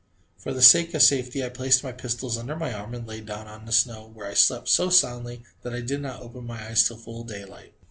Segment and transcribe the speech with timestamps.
[0.35, 3.45] For the sake of safety, I placed my pistols under my arm and lay down
[3.45, 6.87] on the snow, where I slept so soundly that I did not open my eyes
[6.87, 7.75] till full daylight.